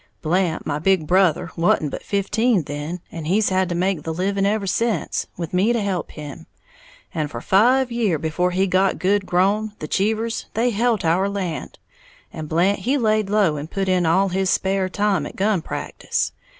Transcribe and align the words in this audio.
Blant, 0.23 0.65
my 0.65 0.79
big 0.79 1.05
brother, 1.05 1.51
wa'n't 1.55 1.91
but 1.91 2.01
fifteen 2.01 2.63
then, 2.63 3.01
and 3.11 3.27
he's 3.27 3.49
had 3.49 3.69
to 3.69 3.75
make 3.75 4.01
the 4.01 4.11
living 4.11 4.47
ever 4.47 4.65
sence, 4.65 5.27
with 5.37 5.53
me 5.53 5.73
to 5.73 5.79
help 5.79 6.09
him. 6.13 6.47
And 7.13 7.29
for 7.29 7.39
five 7.39 7.91
year' 7.91 8.17
before 8.17 8.49
he 8.49 8.65
got 8.65 8.97
good 8.97 9.27
grown, 9.27 9.73
the 9.77 9.87
Cheevers 9.87 10.45
they 10.55 10.71
helt 10.71 11.05
our 11.05 11.29
land, 11.29 11.77
and 12.33 12.49
Blant 12.49 12.79
he 12.79 12.97
laid 12.97 13.29
low 13.29 13.57
and 13.57 13.69
put 13.69 13.87
in 13.87 14.07
all 14.07 14.29
his 14.29 14.49
spare 14.49 14.89
time 14.89 15.27
at 15.27 15.35
gun 15.35 15.61
practice. 15.61 16.31